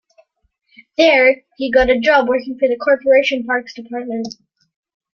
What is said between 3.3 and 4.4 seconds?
Parks Department.